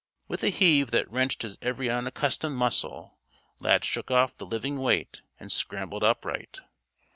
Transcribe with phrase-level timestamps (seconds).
[0.27, 3.19] With a heave that wrenched his every unaccustomed muscle,
[3.59, 6.57] Lad shook off the living weight and scrambled upright.